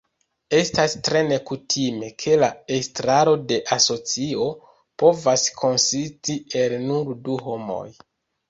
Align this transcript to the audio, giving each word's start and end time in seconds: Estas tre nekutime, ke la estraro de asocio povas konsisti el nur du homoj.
Estas 0.59 0.93
tre 1.07 1.19
nekutime, 1.25 2.09
ke 2.23 2.37
la 2.43 2.49
estraro 2.79 3.35
de 3.51 3.59
asocio 3.77 4.49
povas 5.05 5.47
konsisti 5.61 6.41
el 6.65 6.79
nur 6.89 7.17
du 7.29 7.39
homoj. 7.47 7.89